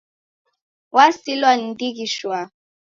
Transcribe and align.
Wasilwa 0.95 1.51
ni 1.57 1.65
ndighi 1.71 2.05
shwaa. 2.15 2.45